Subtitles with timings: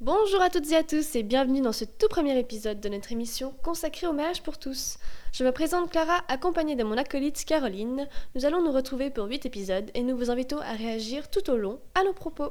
[0.00, 3.12] Bonjour à toutes et à tous et bienvenue dans ce tout premier épisode de notre
[3.12, 4.98] émission consacrée au mariage pour tous.
[5.32, 8.08] Je me présente Clara, accompagnée de mon acolyte Caroline.
[8.34, 11.56] Nous allons nous retrouver pour 8 épisodes et nous vous invitons à réagir tout au
[11.56, 12.50] long à nos propos.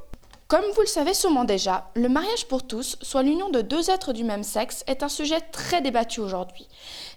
[0.51, 4.11] Comme vous le savez sûrement déjà, le mariage pour tous, soit l'union de deux êtres
[4.11, 6.67] du même sexe, est un sujet très débattu aujourd'hui.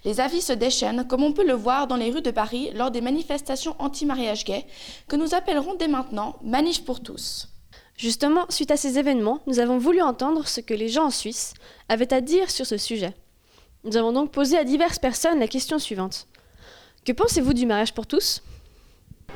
[0.05, 2.91] Les avis se déchaînent, comme on peut le voir dans les rues de Paris lors
[2.91, 4.65] des manifestations anti-mariage gay,
[5.09, 7.49] que nous appellerons dès maintenant Manif pour tous.
[7.97, 11.55] Justement, suite à ces événements, nous avons voulu entendre ce que les gens en Suisse
[11.89, 13.13] avaient à dire sur ce sujet.
[13.83, 16.29] Nous avons donc posé à diverses personnes la question suivante.
[17.03, 18.41] Que pensez-vous du mariage pour tous?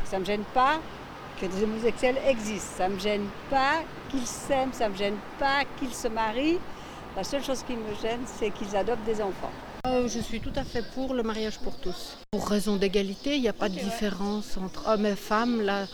[0.06, 0.80] Ça ne me gêne pas
[1.40, 2.74] que des homosexuels existent.
[2.78, 4.74] Ça ne me gêne pas qu'ils s'aiment.
[4.74, 6.60] Ça ne me gêne pas qu'ils se marient.
[7.16, 9.52] La seule chose qui me gêne, c'est qu'ils adoptent des enfants.
[9.88, 12.18] Euh, je suis tout à fait pour le mariage pour tous.
[12.32, 15.62] Pour raison d'égalité, il n'y a pas de différence entre hommes et femmes.
[15.62, 15.86] La,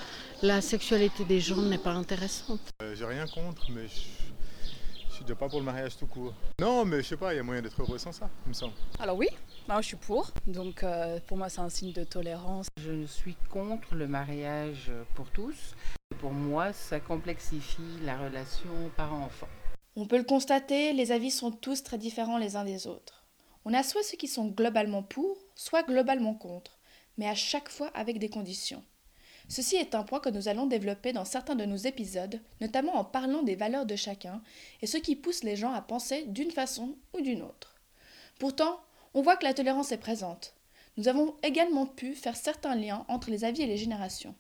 [0.42, 2.60] la sexualité des gens n'est pas intéressante.
[2.82, 4.25] Euh, J'ai rien contre, mais je,
[5.16, 6.34] je suis déjà pas pour le mariage tout court.
[6.60, 8.54] Non, mais je sais pas, il y a moyen d'être heureux sans ça, il me
[8.54, 8.74] semble.
[9.00, 9.30] Alors oui,
[9.66, 10.30] moi je suis pour.
[10.46, 12.68] Donc euh, pour moi c'est un signe de tolérance.
[12.78, 15.74] Je suis contre le mariage pour tous.
[16.20, 19.48] Pour moi, ça complexifie la relation parent-enfant.
[19.96, 23.24] On peut le constater, les avis sont tous très différents les uns des autres.
[23.64, 26.78] On a soit ceux qui sont globalement pour, soit globalement contre,
[27.18, 28.84] mais à chaque fois avec des conditions.
[29.48, 33.04] Ceci est un point que nous allons développer dans certains de nos épisodes, notamment en
[33.04, 34.42] parlant des valeurs de chacun
[34.82, 37.76] et ce qui pousse les gens à penser d'une façon ou d'une autre.
[38.40, 38.80] Pourtant,
[39.14, 40.56] on voit que la tolérance est présente.
[40.98, 44.36] Nous avons également pu faire certains liens entre les avis et les générations.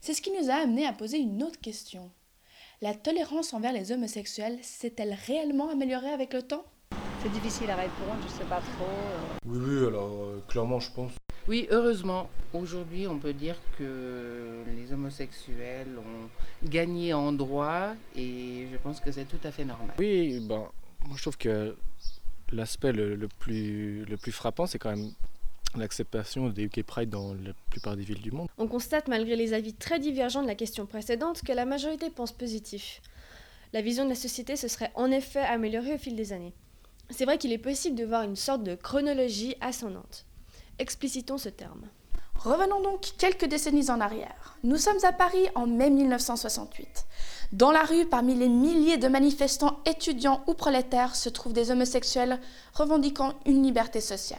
[0.00, 2.10] C'est ce qui nous a amené à poser une autre question.
[2.80, 6.64] La tolérance envers les homosexuels s'est-elle réellement améliorée avec le temps?
[7.22, 8.84] C'est difficile à répondre, je ne sais pas trop.
[8.84, 9.38] euh.
[9.46, 11.12] Oui, oui, alors euh, clairement, je pense.
[11.48, 18.76] Oui, heureusement, aujourd'hui, on peut dire que les homosexuels ont gagné en droit et je
[18.78, 19.94] pense que c'est tout à fait normal.
[19.98, 20.68] Oui, ben,
[21.06, 21.76] moi je trouve que
[22.52, 25.10] l'aspect le, le plus, le plus frappant, c'est quand même
[25.76, 28.48] l'acceptation des UK Pride dans la plupart des villes du monde.
[28.58, 32.32] On constate, malgré les avis très divergents de la question précédente, que la majorité pense
[32.32, 33.00] positif.
[33.72, 36.52] La vision de la société se serait en effet améliorée au fil des années.
[37.10, 40.26] C'est vrai qu'il est possible de voir une sorte de chronologie ascendante.
[40.78, 41.82] Explicitons ce terme.
[42.36, 44.56] Revenons donc quelques décennies en arrière.
[44.64, 47.06] Nous sommes à Paris en mai 1968.
[47.52, 52.40] Dans la rue, parmi les milliers de manifestants étudiants ou prolétaires, se trouvent des homosexuels
[52.74, 54.38] revendiquant une liberté sociale.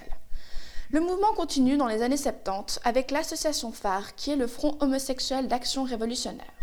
[0.89, 5.47] Le mouvement continue dans les années 70 avec l'association phare qui est le Front homosexuel
[5.47, 6.62] d'action révolutionnaire.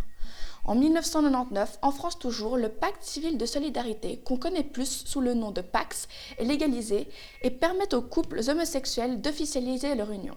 [0.64, 5.34] En 1999, en France toujours, le pacte civil de solidarité, qu'on connaît plus sous le
[5.34, 6.06] nom de PAX,
[6.38, 7.08] est légalisé
[7.42, 10.36] et permet aux couples homosexuels d'officialiser leur union.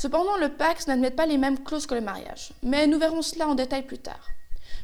[0.00, 3.46] Cependant, le Pax n'admet pas les mêmes clauses que le mariage, mais nous verrons cela
[3.46, 4.30] en détail plus tard.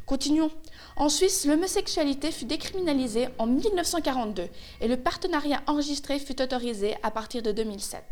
[0.04, 0.50] Continuons.
[0.96, 4.48] En Suisse, l'homosexualité fut décriminalisée en 1942
[4.82, 8.04] et le partenariat enregistré fut autorisé à partir de 2007.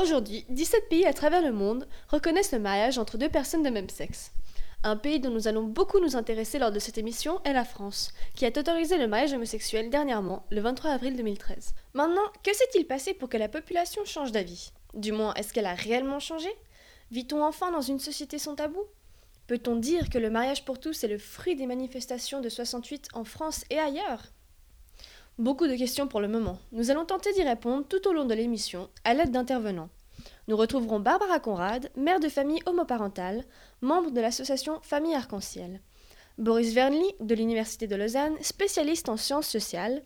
[0.00, 3.88] Aujourd'hui, 17 pays à travers le monde reconnaissent le mariage entre deux personnes de même
[3.88, 4.30] sexe.
[4.86, 8.12] Un pays dont nous allons beaucoup nous intéresser lors de cette émission est la France,
[8.34, 11.72] qui a autorisé le mariage homosexuel dernièrement, le 23 avril 2013.
[11.94, 14.72] Maintenant, que s'est-il passé pour que la population change d'avis?
[14.92, 16.50] Du moins, est-ce qu'elle a réellement changé?
[17.10, 18.82] Vit-on enfin dans une société sans tabou?
[19.46, 23.24] Peut-on dire que le mariage pour tous est le fruit des manifestations de 68 en
[23.24, 24.24] France et ailleurs?
[25.38, 26.58] Beaucoup de questions pour le moment.
[26.72, 29.88] Nous allons tenter d'y répondre tout au long de l'émission à l'aide d'intervenants.
[30.46, 33.44] Nous retrouverons Barbara Conrad, mère de famille homoparentale,
[33.80, 35.80] membre de l'association Famille Arc-en-Ciel.
[36.36, 40.02] Boris Vernly, de l'Université de Lausanne, spécialiste en sciences sociales.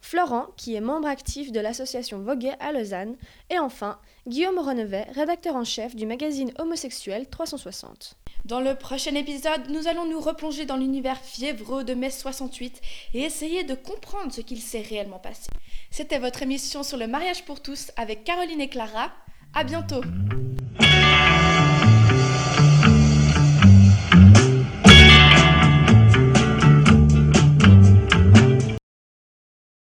[0.00, 3.16] Florent, qui est membre actif de l'association Voguet à Lausanne.
[3.50, 8.14] Et enfin, Guillaume Renevet, rédacteur en chef du magazine homosexuel 360.
[8.44, 12.80] Dans le prochain épisode, nous allons nous replonger dans l'univers fiévreux de mai 68
[13.14, 15.50] et essayer de comprendre ce qu'il s'est réellement passé.
[15.90, 19.10] C'était votre émission sur le mariage pour tous avec Caroline et Clara.
[19.54, 20.02] À bientôt!